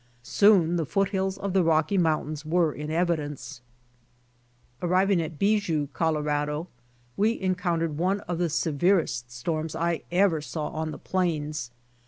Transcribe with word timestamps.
Soon 0.23 0.77
the 0.77 0.85
foothills 0.87 1.37
of 1.37 1.53
the 1.53 1.63
Rocky 1.63 1.95
mountains 1.95 2.43
were 2.43 2.73
in 2.73 2.89
evidence. 2.89 3.61
Arriving 4.81 5.21
at 5.21 5.37
Bijou, 5.37 5.89
Colorado, 5.93 6.67
we 7.15 7.39
encountered 7.39 7.99
one 7.99 8.17
50 8.17 8.17
BY 8.17 8.17
OX 8.17 8.17
TEAM 8.17 8.17
TO 8.17 8.29
CALIFORNIA 8.31 8.33
of 8.33 8.37
the 8.39 8.55
severest 9.05 9.31
storms 9.31 9.75
I 9.75 10.01
ever 10.11 10.41
saw 10.41 10.69
on 10.69 10.89
the 10.89 10.97
plains. 10.97 11.69